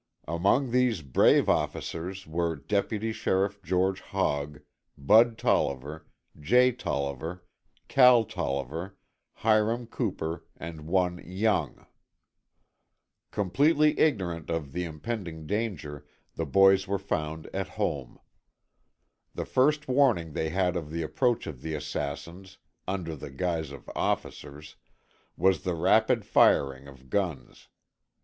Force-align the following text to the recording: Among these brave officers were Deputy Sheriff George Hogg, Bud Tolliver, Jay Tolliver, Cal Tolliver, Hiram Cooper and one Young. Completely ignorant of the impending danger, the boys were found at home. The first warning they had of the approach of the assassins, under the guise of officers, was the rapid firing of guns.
Among 0.27 0.71
these 0.71 1.03
brave 1.03 1.47
officers 1.47 2.25
were 2.25 2.55
Deputy 2.55 3.13
Sheriff 3.13 3.61
George 3.61 4.01
Hogg, 4.01 4.61
Bud 4.97 5.37
Tolliver, 5.37 6.07
Jay 6.39 6.71
Tolliver, 6.71 7.45
Cal 7.87 8.23
Tolliver, 8.25 8.97
Hiram 9.33 9.85
Cooper 9.85 10.43
and 10.57 10.87
one 10.87 11.19
Young. 11.23 11.85
Completely 13.29 13.99
ignorant 13.99 14.49
of 14.49 14.71
the 14.73 14.85
impending 14.85 15.45
danger, 15.45 16.07
the 16.33 16.47
boys 16.47 16.87
were 16.87 16.97
found 16.97 17.47
at 17.53 17.67
home. 17.69 18.17
The 19.35 19.45
first 19.45 19.87
warning 19.87 20.33
they 20.33 20.49
had 20.49 20.75
of 20.75 20.89
the 20.89 21.03
approach 21.03 21.45
of 21.45 21.61
the 21.61 21.75
assassins, 21.75 22.57
under 22.87 23.15
the 23.15 23.29
guise 23.29 23.71
of 23.71 23.87
officers, 23.95 24.77
was 25.37 25.61
the 25.61 25.75
rapid 25.75 26.25
firing 26.25 26.87
of 26.87 27.11
guns. 27.11 27.67